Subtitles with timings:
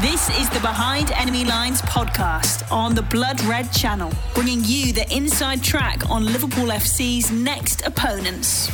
[0.00, 5.06] This is the Behind Enemy Lines podcast on the Blood Red channel, bringing you the
[5.14, 8.70] inside track on Liverpool FC's next opponents.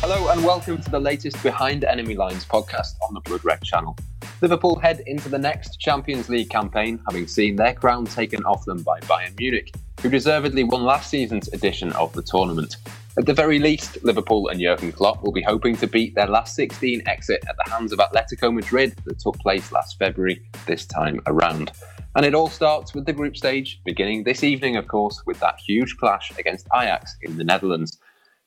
[0.00, 3.96] Hello and welcome to the latest Behind Enemy Lines podcast on the Blood Red channel.
[4.40, 8.82] Liverpool head into the next Champions League campaign, having seen their crown taken off them
[8.82, 12.76] by Bayern Munich, who deservedly won last season's edition of the tournament.
[13.18, 16.54] At the very least, Liverpool and Jurgen Klopp will be hoping to beat their last
[16.54, 21.20] 16 exit at the hands of Atletico Madrid that took place last February this time
[21.26, 21.72] around.
[22.14, 25.58] And it all starts with the group stage, beginning this evening, of course, with that
[25.66, 27.98] huge clash against Ajax in the Netherlands.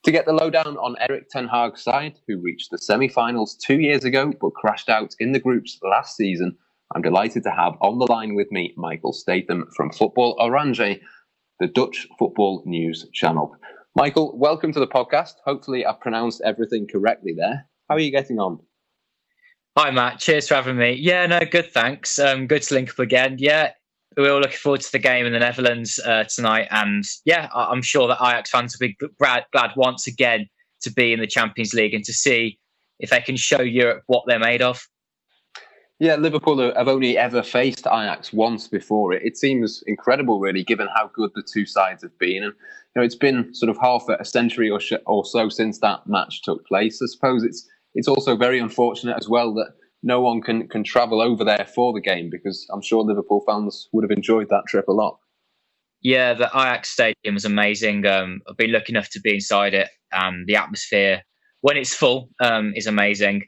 [0.04, 3.80] To get the lowdown on Erik Ten Hag's side, who reached the semi finals two
[3.80, 6.56] years ago but crashed out in the groups last season,
[6.96, 11.00] I'm delighted to have on the line with me Michael Statham from Football Oranje,
[11.60, 13.56] the Dutch football news channel.
[13.96, 15.34] Michael, welcome to the podcast.
[15.46, 17.68] Hopefully, I've pronounced everything correctly there.
[17.90, 18.60] How are you getting on?
[19.78, 20.20] Hi, Matt.
[20.20, 20.94] Cheers for having me.
[20.94, 21.72] Yeah, no, good.
[21.72, 22.18] Thanks.
[22.18, 23.36] Um, good to link up again.
[23.40, 23.72] Yeah,
[24.16, 27.82] we're all looking forward to the game in the Netherlands uh, tonight, and yeah, I'm
[27.82, 30.48] sure that Ajax fans will be glad once again
[30.82, 32.58] to be in the Champions League and to see
[33.00, 34.82] if they can show Europe what they're made of.
[36.00, 39.14] Yeah, Liverpool have only ever faced Ajax once before.
[39.14, 42.44] It, it seems incredible, really, given how good the two sides have been.
[42.44, 45.80] And you know, it's been sort of half a century or, sh- or so since
[45.80, 47.02] that match took place.
[47.02, 51.22] I suppose it's it's also very unfortunate as well that no one can can travel
[51.22, 54.88] over there for the game because I'm sure Liverpool fans would have enjoyed that trip
[54.88, 55.20] a lot.
[56.02, 58.06] Yeah, the Ajax Stadium is amazing.
[58.06, 59.90] Um, I've been lucky enough to be inside it.
[60.14, 61.24] Um, the atmosphere
[61.60, 63.44] when it's full um, is amazing.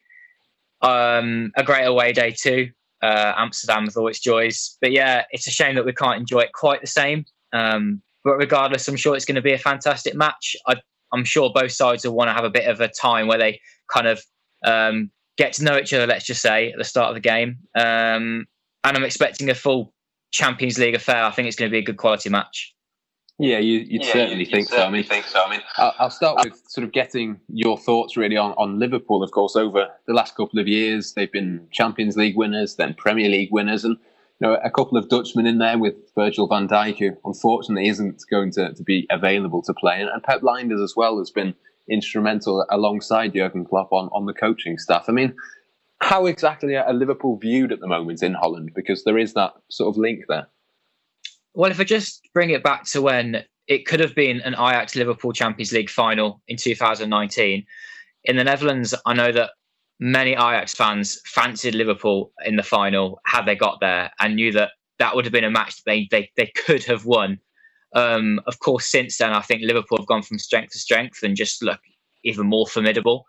[0.81, 2.71] Um, a great away day too.
[3.01, 4.77] Uh, Amsterdam with all its joys.
[4.81, 7.25] But yeah, it's a shame that we can't enjoy it quite the same.
[7.53, 10.55] Um, but regardless, I'm sure it's going to be a fantastic match.
[10.67, 10.75] I,
[11.13, 13.59] am sure both sides will want to have a bit of a time where they
[13.91, 14.21] kind of
[14.65, 17.57] um, get to know each other, let's just say, at the start of the game.
[17.75, 18.45] Um,
[18.83, 19.93] and I'm expecting a full
[20.31, 21.23] Champions League affair.
[21.23, 22.73] I think it's going to be a good quality match.
[23.39, 24.85] Yeah, you, would yeah, certainly, think, certainly so.
[24.85, 25.43] I mean, think so.
[25.43, 29.23] I mean, I'll, I'll start with sort of getting your thoughts really on, on Liverpool.
[29.23, 33.29] Of course, over the last couple of years, they've been Champions League winners, then Premier
[33.29, 33.97] League winners, and
[34.39, 38.21] you know a couple of Dutchmen in there with Virgil van Dijk, who unfortunately isn't
[38.29, 41.55] going to, to be available to play, and, and Pep Lijnders as well has been
[41.89, 45.05] instrumental alongside Jurgen Klopp on, on the coaching staff.
[45.07, 45.35] I mean,
[45.99, 48.71] how exactly are Liverpool viewed at the moment in Holland?
[48.75, 50.47] Because there is that sort of link there.
[51.53, 54.95] Well, if I just bring it back to when it could have been an Ajax
[54.95, 57.65] Liverpool Champions League final in 2019.
[58.25, 59.51] In the Netherlands, I know that
[59.99, 64.71] many Ajax fans fancied Liverpool in the final had they got there and knew that
[64.99, 67.39] that would have been a match they they, they could have won.
[67.93, 71.35] Um, of course, since then, I think Liverpool have gone from strength to strength and
[71.35, 71.79] just look
[72.23, 73.25] even more formidable.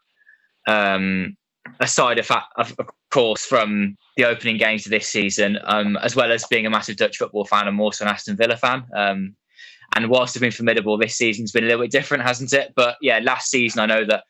[0.67, 1.37] Um,
[1.81, 2.77] aside of, of
[3.11, 6.97] course, from the opening games of this season, um, as well as being a massive
[6.97, 8.85] Dutch football fan and more so an Aston Villa fan.
[8.95, 9.37] Um,
[9.95, 12.73] and whilst they've been formidable, this season's been a little bit different, hasn't it?
[12.75, 14.25] But yeah, last season I know that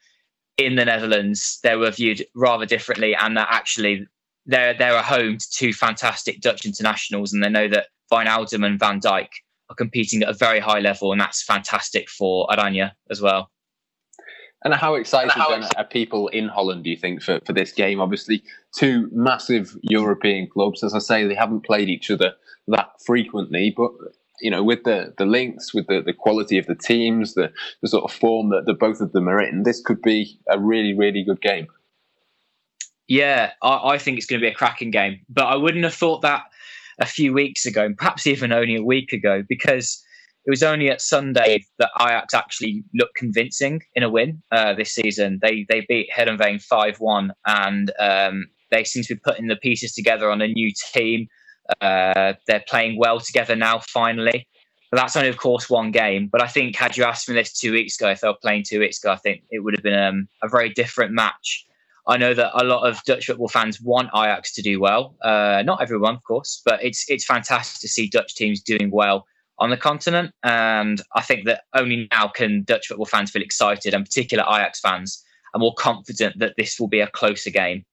[0.58, 4.06] in the Netherlands they were viewed rather differently, and that actually
[4.44, 8.66] they're they're a home to two fantastic Dutch internationals, and they know that Van Wijnaldum
[8.66, 9.28] and Van Dijk
[9.70, 13.50] are competing at a very high level, and that's fantastic for Oranje as well.
[14.64, 17.52] And how excited and how then are people in Holland, do you think, for, for
[17.52, 18.00] this game?
[18.00, 18.44] Obviously,
[18.76, 20.84] two massive European clubs.
[20.84, 22.34] As I say, they haven't played each other
[22.68, 23.90] that frequently, but
[24.40, 27.88] you know, with the the links, with the, the quality of the teams, the, the
[27.88, 30.94] sort of form that the both of them are in, this could be a really,
[30.94, 31.66] really good game.
[33.08, 35.20] Yeah, I, I think it's going to be a cracking game.
[35.28, 36.42] But I wouldn't have thought that
[36.98, 40.02] a few weeks ago, and perhaps even only a week ago, because
[40.44, 44.92] it was only at Sunday that Ajax actually looked convincing in a win uh, this
[44.92, 45.38] season.
[45.40, 49.92] They they beat Heerenveen five one, and um, they seem to be putting the pieces
[49.92, 51.28] together on a new team.
[51.80, 54.48] Uh, they're playing well together now, finally.
[54.90, 56.28] But that's only, of course, one game.
[56.30, 58.64] But I think had you asked me this two weeks ago, if they were playing
[58.68, 61.64] two weeks ago, I think it would have been um, a very different match.
[62.06, 65.16] I know that a lot of Dutch football fans want Ajax to do well.
[65.22, 69.24] Uh, not everyone, of course, but it's it's fantastic to see Dutch teams doing well
[69.62, 70.32] on the continent.
[70.42, 74.80] And I think that only now can Dutch football fans feel excited, and particular Ajax
[74.80, 75.24] fans
[75.54, 77.84] are more confident that this will be a closer game.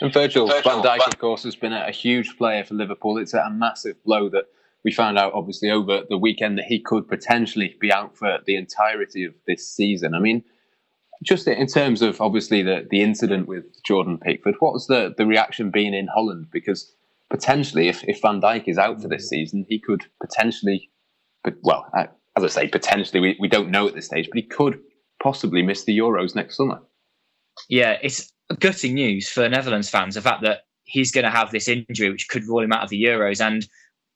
[0.00, 3.18] And Virgil, Virgil van Dijk, of course, has been a huge player for Liverpool.
[3.18, 4.46] It's a massive blow that
[4.82, 8.56] we found out, obviously, over the weekend that he could potentially be out for the
[8.56, 10.14] entirety of this season.
[10.14, 10.42] I mean,
[11.22, 15.26] just in terms of obviously the, the incident with Jordan Pickford, what was the, the
[15.26, 16.46] reaction been in Holland?
[16.50, 16.90] Because
[17.30, 20.90] potentially, if, if Van Dijk is out for this season, he could potentially,
[21.44, 22.06] but well, uh,
[22.36, 24.80] as I say, potentially, we, we don't know at this stage, but he could
[25.22, 26.80] possibly miss the Euros next summer.
[27.68, 30.14] Yeah, it's gutting news for Netherlands fans.
[30.14, 32.90] The fact that he's going to have this injury, which could rule him out of
[32.90, 33.40] the Euros.
[33.44, 33.66] And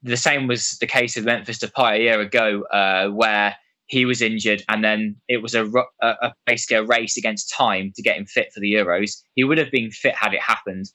[0.03, 3.55] the same was the case with Memphis Depay a year ago, uh, where
[3.87, 7.93] he was injured, and then it was a, a, a, basically a race against time
[7.95, 9.23] to get him fit for the Euros.
[9.35, 10.87] He would have been fit had it happened.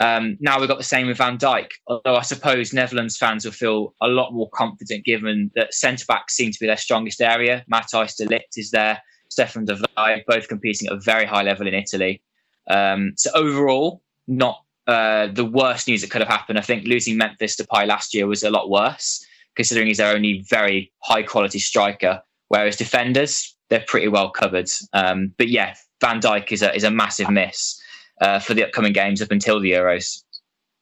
[0.00, 3.52] Um, now we've got the same with Van Dijk, although I suppose Netherlands fans will
[3.52, 7.64] feel a lot more confident given that centre backs seem to be their strongest area.
[7.70, 11.66] Matthijs de Ligt is there, Stefan de Vrij, both competing at a very high level
[11.66, 12.22] in Italy.
[12.70, 16.58] Um, so overall, not uh, the worst news that could have happened.
[16.58, 19.22] I think losing Memphis Depay last year was a lot worse,
[19.54, 22.22] considering he's their only very high quality striker.
[22.48, 24.70] Whereas defenders, they're pretty well covered.
[24.94, 27.79] Um, but yeah, Van Dijk is a is a massive miss
[28.20, 30.22] uh, for the upcoming games up until the Euros.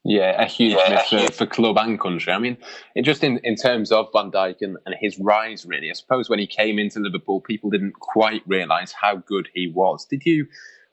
[0.05, 2.32] Yeah, a huge yeah, miss for, for club and country.
[2.32, 2.56] I mean,
[2.94, 6.31] it just in, in terms of Van Dijk and, and his rise, really, I suppose
[6.31, 10.06] when he came into Liverpool, people didn't quite realise how good he was.
[10.06, 10.46] Did you,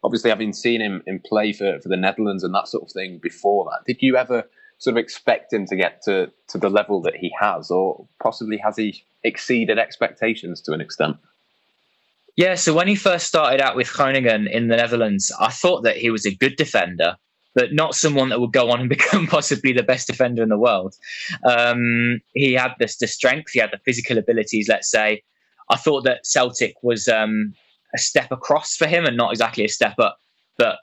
[0.04, 3.20] obviously, having seen him in play for, for the Netherlands and that sort of thing
[3.22, 4.44] before that, did you ever
[4.80, 8.58] sort of expect him to get to, to the level that he has, or possibly
[8.58, 11.16] has he exceeded expectations to an extent?
[12.36, 15.98] Yeah, so when he first started out with Groningen in the Netherlands, I thought that
[15.98, 17.16] he was a good defender,
[17.54, 20.58] but not someone that would go on and become possibly the best defender in the
[20.58, 20.96] world.
[21.46, 25.24] Um, he had this, the strength, he had the physical abilities, let's say.
[25.70, 27.54] I thought that Celtic was um,
[27.96, 30.20] a step across for him and not exactly a step up.
[30.58, 30.78] But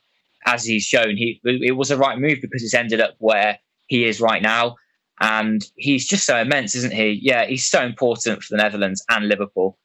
[0.47, 4.05] as he's shown, he it was a right move because it's ended up where he
[4.05, 4.77] is right now.
[5.21, 7.21] And he's just so immense, isn't he?
[7.23, 9.79] Yeah, he's so important for the Netherlands and Liverpool.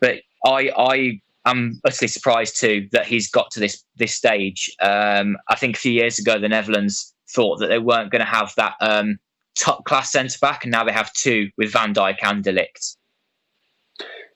[0.00, 4.70] But I I am utterly surprised too that he's got to this this stage.
[4.80, 8.30] Um, I think a few years ago the Netherlands thought that they weren't going to
[8.30, 9.18] have that um,
[9.58, 12.96] top class centre back, and now they have two with Van Dijk and De Ligt.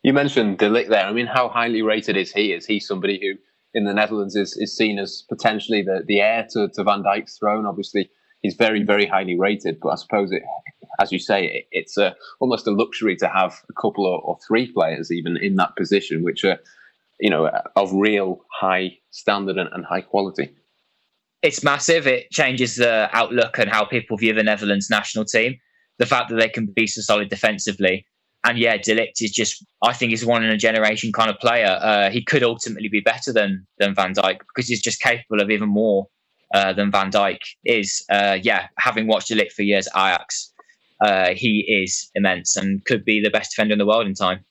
[0.03, 1.05] You mentioned De Ligt there.
[1.05, 2.53] I mean, how highly rated is he?
[2.53, 3.39] Is he somebody who
[3.73, 7.39] in the Netherlands is, is seen as potentially the, the heir to, to Van Dijk's
[7.39, 7.67] throne?
[7.67, 8.11] Obviously,
[8.43, 10.43] he's very, very highly rated, but I suppose it
[11.01, 14.39] as you say, it, it's a, almost a luxury to have a couple or, or,
[14.47, 16.59] three players even in that position, which are,
[17.19, 20.55] you know, of real high standard and, and high quality.
[21.43, 22.07] It's massive.
[22.07, 25.59] It changes the outlook and how people view the Netherlands national team.
[25.99, 28.07] The fact that they can be so solid defensively.
[28.45, 31.39] And yeah, De Ligt is just, I think, he's one in a generation kind of
[31.39, 31.79] player.
[31.81, 35.51] Uh, he could ultimately be better than than Van Dijk because he's just capable of
[35.51, 36.09] even more
[36.55, 38.05] uh, than Van Dijk is.
[38.11, 40.52] Uh, yeah, having watched De for years at Ajax,
[41.05, 44.44] uh, he is immense and could be the best defender in the world in time.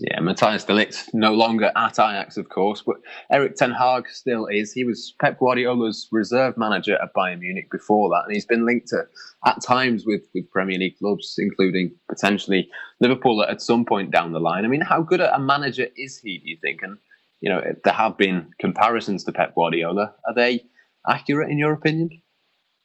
[0.00, 2.98] Yeah, Matthijs de Ligt no longer at Ajax, of course, but
[3.32, 4.72] Erik Ten Hag still is.
[4.72, 8.86] He was Pep Guardiola's reserve manager at Bayern Munich before that, and he's been linked
[8.88, 9.08] to,
[9.44, 12.70] at times, with, with Premier League clubs, including potentially
[13.00, 14.64] Liverpool at some point down the line.
[14.64, 16.80] I mean, how good a manager is he, do you think?
[16.82, 16.98] And,
[17.40, 20.14] you know, there have been comparisons to Pep Guardiola.
[20.28, 20.62] Are they
[21.08, 22.10] accurate in your opinion?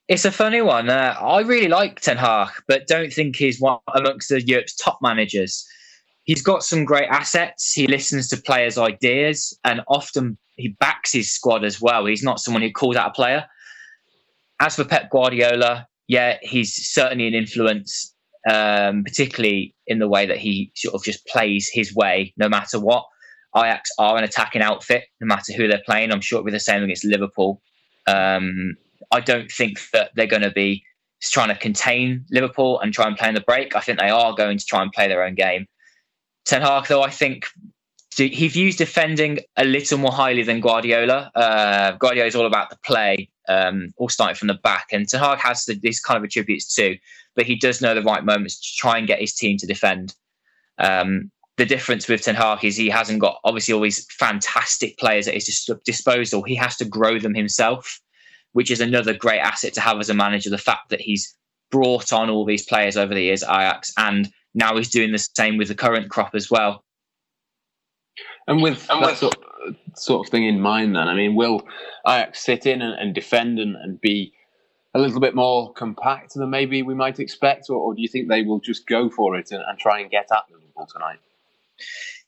[0.09, 0.89] It's a funny one.
[0.89, 4.99] Uh, I really like Ten Hag, but don't think he's one amongst the Europe's top
[5.01, 5.65] managers.
[6.23, 7.73] He's got some great assets.
[7.73, 12.05] He listens to players' ideas, and often he backs his squad as well.
[12.05, 13.45] He's not someone who calls out a player.
[14.59, 18.13] As for Pep Guardiola, yeah, he's certainly an influence,
[18.49, 22.79] um, particularly in the way that he sort of just plays his way, no matter
[22.79, 23.05] what.
[23.55, 26.11] Ajax are an attacking outfit, no matter who they're playing.
[26.11, 27.61] I'm sure it'll be the same against Liverpool.
[28.07, 28.75] Um,
[29.11, 30.83] I don't think that they're going to be
[31.21, 33.75] trying to contain Liverpool and try and play in the break.
[33.75, 35.67] I think they are going to try and play their own game.
[36.45, 37.45] Ten Hag, though, I think
[38.15, 41.31] he views defending a little more highly than Guardiola.
[41.33, 45.19] Uh, Guardiola is all about the play, um, all starting from the back, and Ten
[45.19, 46.97] Hag has the, these kind of attributes too.
[47.35, 50.13] But he does know the right moments to try and get his team to defend.
[50.77, 55.27] Um, the difference with Ten Hag is he hasn't got obviously all these fantastic players
[55.27, 56.43] at his disposal.
[56.43, 58.01] He has to grow them himself
[58.53, 60.49] which is another great asset to have as a manager.
[60.49, 61.35] The fact that he's
[61.69, 65.57] brought on all these players over the years, Ajax, and now he's doing the same
[65.57, 66.83] with the current crop as well.
[68.47, 71.35] And with and that with, sort, of, sort of thing in mind, then, I mean,
[71.35, 71.67] will
[72.07, 74.33] Ajax sit in and, and defend and, and, be
[74.93, 78.27] a little bit more compact than maybe we might expect, or, or do you think
[78.27, 81.19] they will just go for it and, and, try and get at Liverpool tonight?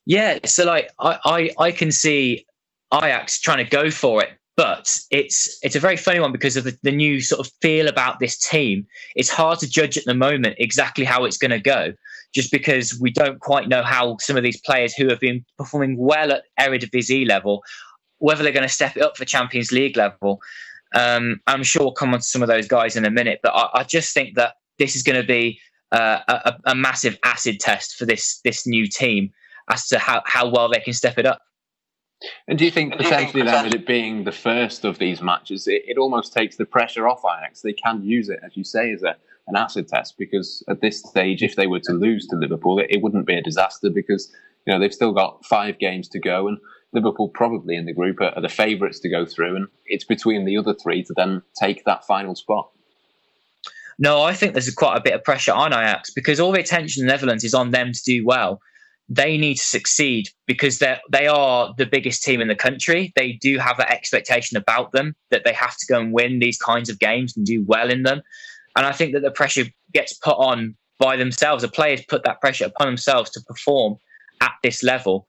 [0.06, 2.46] Yeah, so like I, I, I can see
[2.94, 6.64] Ajax trying to go for it, but it's it's a very funny one because of
[6.64, 8.86] the, the new sort of feel about this team.
[9.16, 11.94] It's hard to judge at the moment exactly how it's going to go,
[12.34, 15.98] just because we don't quite know how some of these players who have been performing
[15.98, 17.64] well at Eredivisie level,
[18.20, 20.40] whether they're going to step it up for Champions League level.
[20.94, 23.54] Um, I'm sure we'll come on to some of those guys in a minute, but
[23.56, 25.60] I, I just think that this is going to be
[25.92, 29.32] uh, a, a massive acid test for this this new team
[29.70, 31.42] as to how, how well they can step it up.
[32.48, 35.84] And do you think potentially then, with it being the first of these matches, it,
[35.86, 37.62] it almost takes the pressure off Ajax?
[37.62, 39.16] They can use it, as you say, as a,
[39.48, 42.88] an acid test because at this stage, if they were to lose to Liverpool, it,
[42.90, 44.34] it wouldn't be a disaster because
[44.66, 46.58] you know they've still got five games to go and
[46.96, 50.46] Liverpool probably in the group are, are the favourites to go through, and it's between
[50.46, 52.72] the other three to then take that final spot.
[54.00, 57.02] No, I think there's quite a bit of pressure on Ajax because all the attention
[57.02, 58.60] in the Netherlands is on them to do well.
[59.08, 63.14] They need to succeed because they they are the biggest team in the country.
[63.16, 66.58] They do have that expectation about them that they have to go and win these
[66.58, 68.22] kinds of games and do well in them.
[68.76, 71.62] And I think that the pressure gets put on by themselves.
[71.62, 73.98] The players put that pressure upon themselves to perform
[74.42, 75.28] at this level.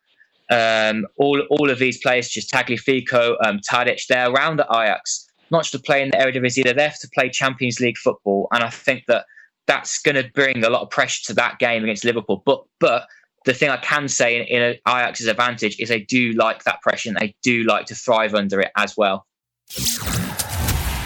[0.51, 5.63] Um, all all of these players, just Tagliafico, um, Tadic, they're around at Ajax, not
[5.65, 8.71] just to play in the Eredivisie, they're there to play Champions League football, and I
[8.71, 9.27] think that
[9.67, 12.43] that's going to bring a lot of pressure to that game against Liverpool.
[12.47, 13.07] But but
[13.47, 17.09] the thing I can say in, in Ajax's advantage is they do like that pressure
[17.09, 19.27] and they do like to thrive under it as well.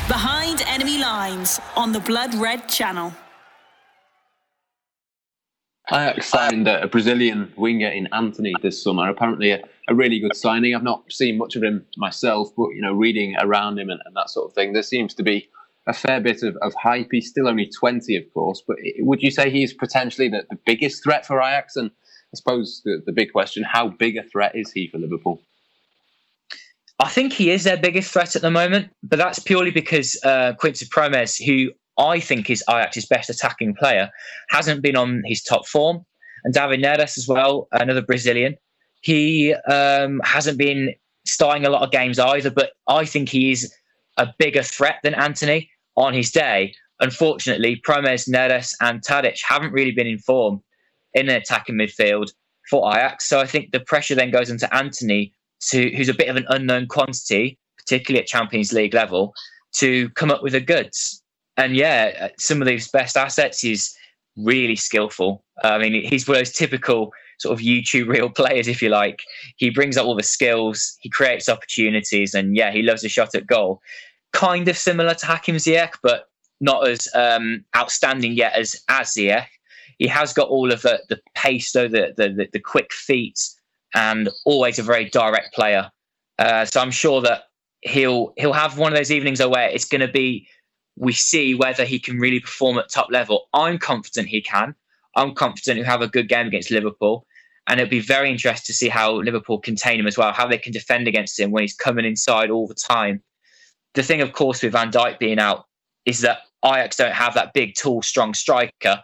[0.08, 3.14] Behind enemy lines on the Blood Red Channel.
[5.92, 9.08] Ajax signed a, a, Brazilian winger in Antony this summer.
[9.08, 10.74] Apparently, a, a, really good signing.
[10.74, 14.16] I've not seen much of him myself, but you know, reading around him and, and
[14.16, 15.48] that sort of thing, there seems to be
[15.86, 17.08] a fair bit of, of, hype.
[17.10, 21.02] He's still only 20, of course, but would you say he's potentially the, the biggest
[21.02, 21.74] threat for Ajax?
[21.76, 21.90] And
[22.32, 25.42] I suppose the, the big question: how big a threat is he for Liverpool?
[26.98, 30.52] I think he is their biggest threat at the moment, but that's purely because uh,
[30.58, 34.10] Quincy Promes, who I think is Ajax's best attacking player,
[34.50, 36.04] hasn't been on his top form.
[36.44, 38.56] And David Neres as well, another Brazilian.
[39.02, 40.94] He um, hasn't been
[41.26, 43.74] starting a lot of games either, but I think he's
[44.16, 46.74] a bigger threat than Antony on his day.
[47.00, 50.62] Unfortunately, Promes, Neres, and Tadic haven't really been in form
[51.14, 52.32] in an attacking midfield
[52.68, 53.28] for Ajax.
[53.28, 55.32] So I think the pressure then goes into Antony,
[55.68, 59.34] to, who's a bit of an unknown quantity, particularly at Champions League level,
[59.74, 61.20] to come up with the goods
[61.60, 63.94] and yeah, some of these best assets is
[64.36, 65.44] really skillful.
[65.62, 69.22] I mean, he's one of those typical sort of YouTube real players, if you like.
[69.56, 73.34] He brings up all the skills, he creates opportunities, and yeah, he loves a shot
[73.34, 73.80] at goal.
[74.32, 76.24] Kind of similar to Hakim Ziyech, but
[76.60, 79.46] not as um, outstanding yet as as Ziyech.
[80.00, 83.38] He has got all of the, the pace, though, the, the, the quick feet,
[83.94, 85.90] and always a very direct player.
[86.38, 87.42] Uh, so I'm sure that
[87.82, 90.48] he'll he'll have one of those evenings where it's going to be
[90.96, 93.48] we see whether he can really perform at top level.
[93.52, 94.74] I'm confident he can.
[95.16, 97.26] I'm confident he'll have a good game against Liverpool.
[97.66, 100.58] And it'll be very interesting to see how Liverpool contain him as well, how they
[100.58, 103.22] can defend against him when he's coming inside all the time.
[103.94, 105.66] The thing, of course, with Van Dijk being out
[106.06, 109.02] is that Ajax don't have that big, tall, strong striker,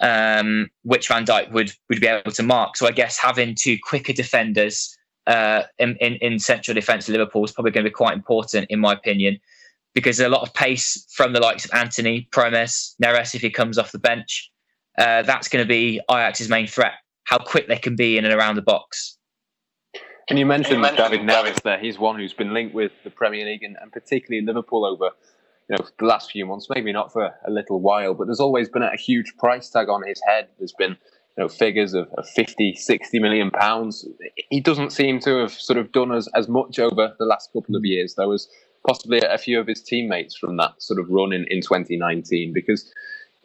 [0.00, 2.76] um, which Van Dijk would, would be able to mark.
[2.76, 7.44] So I guess having two quicker defenders uh, in, in, in central defence of Liverpool
[7.44, 9.38] is probably going to be quite important, in my opinion
[9.98, 13.50] because there's a lot of pace from the likes of Antony, Promes, Neres if he
[13.50, 14.50] comes off the bench.
[14.96, 16.92] Uh, that's going to be Ajax's main threat.
[17.24, 19.18] How quick they can be in and around the box.
[20.30, 21.78] And you mentioned, you mentioned David Neres there.
[21.78, 25.10] He's one who's been linked with the Premier League and, and particularly Liverpool over
[25.68, 26.68] you know the last few months.
[26.74, 30.06] Maybe not for a little while, but there's always been a huge price tag on
[30.06, 30.48] his head.
[30.58, 30.96] There's been
[31.36, 34.06] you know, figures of, of 50, 60 million pounds.
[34.50, 37.76] He doesn't seem to have sort of done as, as much over the last couple
[37.76, 38.48] of years, though, as
[38.86, 42.92] possibly a few of his teammates from that sort of run in, in 2019 because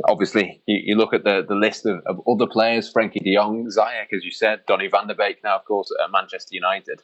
[0.07, 3.67] obviously you, you look at the, the list of, of other players Frenkie de Jong,
[3.67, 7.01] Ziyech, as you said, Donny van de Beek now, of course, at Manchester United.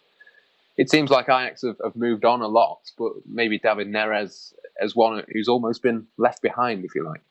[0.77, 4.95] It seems like Ajax have, have moved on a lot, but maybe David Neres as
[4.95, 7.21] one who's almost been left behind, if you like.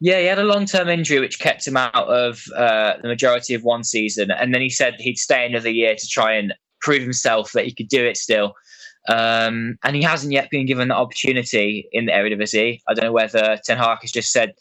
[0.00, 3.54] Yeah, he had a long term injury which kept him out of uh, the majority
[3.54, 4.30] of one season.
[4.30, 7.74] And then he said he'd stay another year to try and prove himself that he
[7.74, 8.54] could do it still.
[9.08, 12.80] Um, and he hasn't yet been given the opportunity in the Eredivisie.
[12.88, 14.54] I don't know whether Ten Hag has just said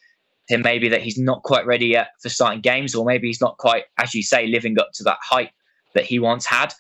[0.48, 3.42] to him maybe that he's not quite ready yet for starting games, or maybe he's
[3.42, 5.52] not quite, as you say, living up to that hype
[5.94, 6.74] that he once had.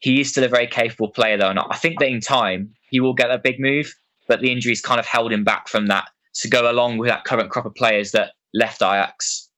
[0.00, 3.00] He is still a very capable player, though, and I think that in time he
[3.00, 3.92] will get a big move.
[4.28, 7.24] But the injuries kind of held him back from that to go along with that
[7.24, 9.48] current crop of players that left Ajax.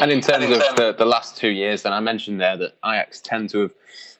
[0.00, 3.20] And in terms of the, the last two years, then I mentioned there that Ajax
[3.20, 3.72] tend to have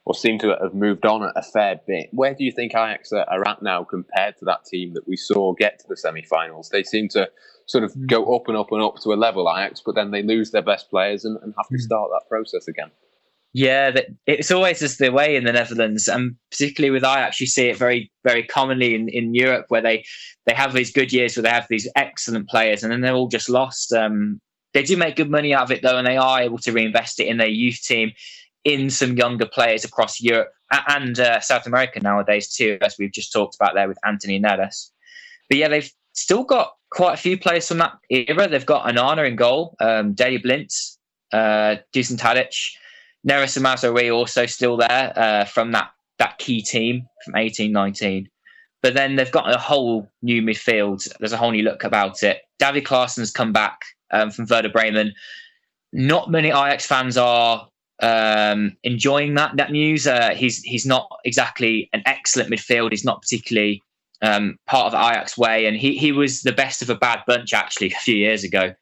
[0.04, 2.08] or seem to have moved on a fair bit.
[2.12, 5.52] Where do you think Ajax are at now compared to that team that we saw
[5.52, 6.70] get to the semi-finals?
[6.70, 7.30] They seem to
[7.66, 10.22] sort of go up and up and up to a level Ajax, but then they
[10.22, 11.82] lose their best players and, and have to hmm.
[11.82, 12.90] start that process again.
[13.54, 13.94] Yeah,
[14.26, 17.76] it's always just the way in the Netherlands, and particularly with Ajax, you see it
[17.76, 20.04] very, very commonly in, in Europe, where they
[20.46, 23.28] they have these good years where they have these excellent players, and then they're all
[23.28, 23.92] just lost.
[23.92, 24.40] Um,
[24.72, 27.20] they do make good money out of it though, and they are able to reinvest
[27.20, 28.12] it in their youth team
[28.64, 30.52] in some younger players across Europe
[30.88, 34.90] and uh, South America nowadays too, as we've just talked about there with Antony Neres.
[35.48, 38.48] But yeah, they've still got quite a few players from that era.
[38.48, 40.70] They've got Onana in goal, um, Daley Blind,
[41.32, 42.72] uh, Dusan Tadic,
[43.28, 48.28] Neres and Mazraoui also still there uh, from that that key team from eighteen nineteen.
[48.82, 51.08] But then they've got a whole new midfield.
[51.18, 52.42] There's a whole new look about it.
[52.58, 55.14] David Klaassen's come back um, from Werder Bremen.
[55.92, 57.68] Not many Ajax fans are
[58.02, 60.06] um, enjoying that that news.
[60.06, 62.90] Uh, he's he's not exactly an excellent midfield.
[62.90, 63.82] He's not particularly
[64.20, 67.20] um, part of the Ajax way, and he he was the best of a bad
[67.26, 68.74] bunch actually a few years ago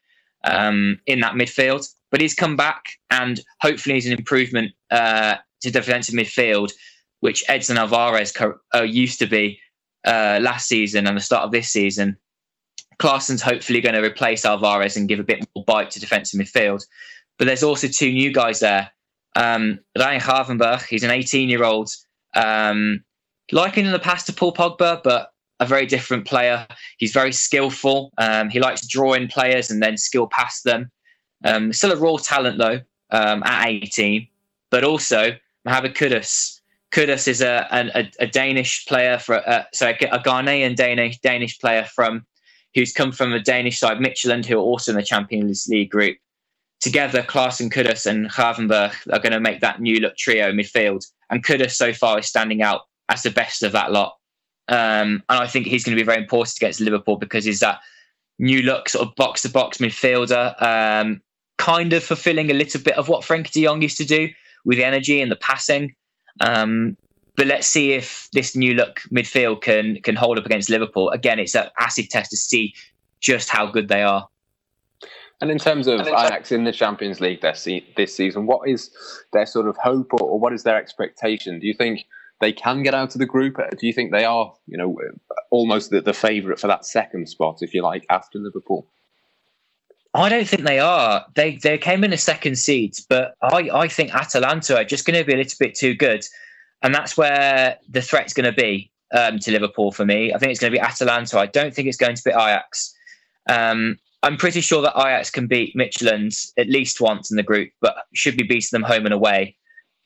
[0.43, 1.87] um, in that midfield.
[2.11, 6.73] But he's come back, and hopefully he's an improvement uh, to defensive midfield,
[7.21, 8.33] which Edson Alvarez
[8.75, 9.59] uh, used to be
[10.05, 12.17] uh, last season and the start of this season.
[12.99, 16.85] Klaassen's hopefully going to replace Alvarez and give a bit more bite to defensive midfield.
[17.37, 18.91] But there's also two new guys there.
[19.35, 21.89] Um, Ryan Gravenberch, he's an 18 year old,
[22.35, 23.03] um,
[23.51, 26.67] liking in the past to Paul Pogba, but a very different player.
[26.97, 28.11] He's very skillful.
[28.17, 30.91] Um, he likes drawing players and then skill past them.
[31.43, 32.81] Um, still a raw talent though
[33.11, 34.27] um, at 18,
[34.69, 36.59] but also Mohamed Kudus.
[36.91, 41.85] Kudus is a, a, a Danish player for uh, sorry, a Ghanaian Danish Danish player
[41.85, 42.25] from
[42.73, 46.17] who's come from the Danish side, Midtjylland, who are also in the Champions League group.
[46.79, 51.05] Together, Klaassen, Kudus, and Gravenberch are going to make that new look trio midfield.
[51.29, 54.15] And Kudus so far is standing out as the best of that lot.
[54.67, 57.81] Um, and I think he's going to be very important against Liverpool because he's that
[58.39, 61.21] new look sort of box to box midfielder, um,
[61.61, 64.29] kind of fulfilling a little bit of what Frenkie de Jong used to do
[64.65, 65.93] with the energy and the passing.
[66.39, 66.97] Um,
[67.35, 71.09] but let's see if this new look midfield can can hold up against Liverpool.
[71.11, 72.73] Again, it's an acid test to see
[73.19, 74.27] just how good they are.
[75.39, 78.91] And in terms of Ajax in the Champions League this, this season, what is
[79.33, 81.59] their sort of hope or, or what is their expectation?
[81.59, 82.05] Do you think
[82.39, 83.57] they can get out of the group?
[83.57, 84.95] Do you think they are, you know,
[85.49, 88.87] almost the, the favourite for that second spot, if you like, after Liverpool?
[90.13, 91.25] I don't think they are.
[91.35, 95.17] They they came in a second seed, but I, I think Atalanta are just going
[95.17, 96.25] to be a little bit too good,
[96.81, 100.33] and that's where the threat's going to be um, to Liverpool for me.
[100.33, 101.39] I think it's going to be Atalanta.
[101.39, 102.93] I don't think it's going to be Ajax.
[103.49, 107.71] Um, I'm pretty sure that Ajax can beat Midtjylland at least once in the group,
[107.79, 109.55] but should be beating them home and away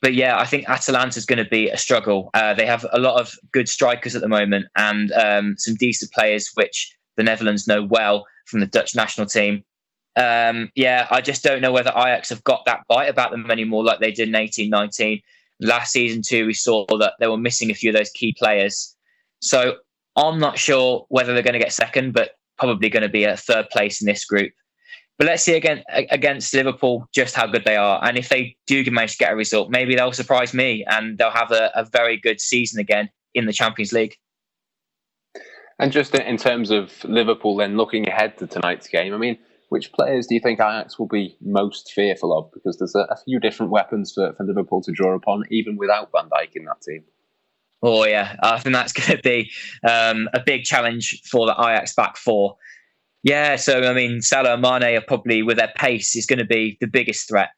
[0.02, 2.30] but yeah, I think Atalanta is going to be a struggle.
[2.34, 6.12] Uh, they have a lot of good strikers at the moment and um, some decent
[6.12, 9.64] players, which the Netherlands know well from the Dutch national team.
[10.16, 13.84] Um, yeah, I just don't know whether Ajax have got that bite about them anymore
[13.84, 15.20] like they did in 1819.
[15.60, 18.94] Last season, too, we saw that they were missing a few of those key players.
[19.40, 19.76] So
[20.16, 23.36] I'm not sure whether they're going to get second, but probably going to be a
[23.36, 24.52] third place in this group.
[25.18, 28.84] But let's see again against Liverpool just how good they are, and if they do
[28.90, 32.18] manage to get a result, maybe they'll surprise me and they'll have a, a very
[32.18, 34.16] good season again in the Champions League.
[35.78, 39.92] And just in terms of Liverpool, then looking ahead to tonight's game, I mean, which
[39.92, 42.50] players do you think Ajax will be most fearful of?
[42.52, 46.10] Because there's a, a few different weapons for, for Liverpool to draw upon, even without
[46.12, 47.04] Van Dijk in that team.
[47.82, 49.50] Oh yeah, I think that's going to be
[49.88, 52.56] um, a big challenge for the Ajax back four.
[53.22, 56.44] Yeah, so I mean, Salah and Mane are probably with their pace is going to
[56.44, 57.50] be the biggest threat,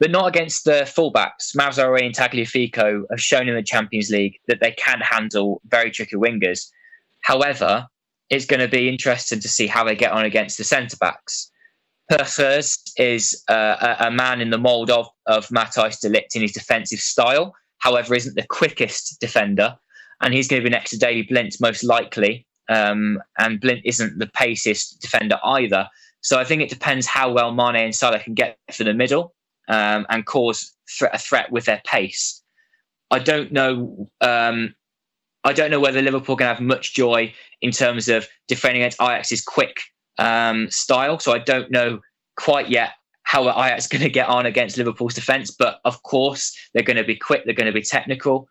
[0.00, 1.54] but not against the fullbacks.
[1.56, 6.16] Mazraoui and Tagliafico have shown in the Champions League that they can handle very tricky
[6.16, 6.68] wingers.
[7.20, 7.86] However,
[8.34, 11.50] it's going to be interesting to see how they get on against the centre backs.
[12.10, 16.52] Purser's is uh, a, man in the mould of, of Matthijs de Ligt in his
[16.52, 19.76] defensive style, however, isn't the quickest defender.
[20.20, 22.46] And he's going to be next to Daley Blind most likely.
[22.68, 25.88] Um, and Blind isn't the paciest defender either.
[26.20, 29.34] So I think it depends how well Mane and Salah can get for the middle
[29.68, 32.42] um, and cause th- a threat with their pace.
[33.10, 34.10] I don't know.
[34.20, 34.74] Um,
[35.44, 39.42] I don't know whether Liverpool can have much joy in terms of defending against Ajax's
[39.42, 39.80] quick
[40.18, 41.18] um, style.
[41.18, 42.00] So I don't know
[42.36, 42.92] quite yet
[43.24, 45.50] how Ajax is going to get on against Liverpool's defence.
[45.50, 47.44] But of course, they're going to be quick.
[47.44, 48.48] They're going to be technical.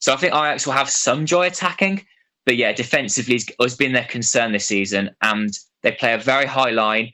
[0.00, 2.04] So I think Ajax will have some joy attacking.
[2.44, 6.70] But yeah, defensively has been their concern this season, and they play a very high
[6.70, 7.12] line.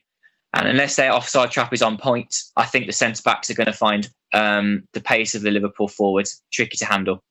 [0.54, 3.66] And unless their offside trap is on point, I think the centre backs are going
[3.66, 7.22] to find um, the pace of the Liverpool forwards tricky to handle.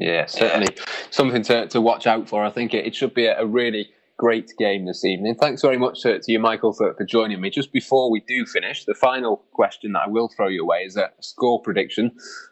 [0.00, 0.68] Yeah, certainly
[1.10, 2.42] something to, to watch out for.
[2.42, 5.34] I think it, it should be a, a really great game this evening.
[5.34, 7.50] Thanks very much to, to you, Michael, for, for joining me.
[7.50, 10.96] Just before we do finish, the final question that I will throw you away is
[10.96, 12.10] a score prediction.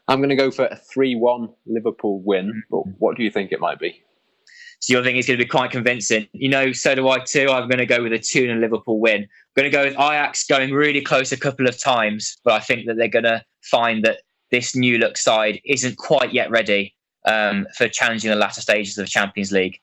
[0.08, 3.50] I'm going to go for a 3 1 Liverpool win, but what do you think
[3.50, 4.02] it might be?
[4.80, 6.28] So you're thinking it's going to be quite convincing.
[6.32, 7.48] You know, so do I too.
[7.48, 9.22] I'm going to go with a 2 and Liverpool win.
[9.22, 12.60] I'm going to go with Ajax going really close a couple of times, but I
[12.60, 14.18] think that they're going to find that
[14.50, 19.04] this new look side isn't quite yet ready um, for challenging the latter stages of
[19.06, 19.80] the Champions League.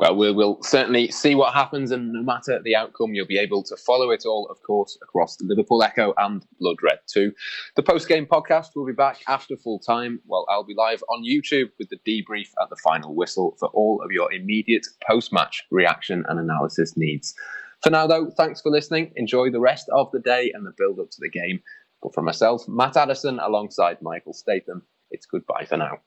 [0.00, 3.62] Well, we will certainly see what happens, and no matter the outcome, you'll be able
[3.64, 7.34] to follow it all, of course, across the Liverpool Echo and Blood Red too.
[7.76, 10.18] The post game podcast will be back after full time.
[10.26, 14.00] Well, I'll be live on YouTube with the debrief at the final whistle for all
[14.02, 17.34] of your immediate post match reaction and analysis needs.
[17.82, 19.12] For now, though, thanks for listening.
[19.16, 21.60] Enjoy the rest of the day and the build up to the game.
[22.02, 25.98] But for myself, Matt Addison, alongside Michael Statham, it's goodbye for now.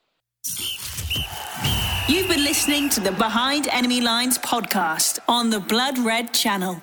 [2.08, 6.82] You've been listening to the Behind Enemy Lines podcast on the Blood Red channel.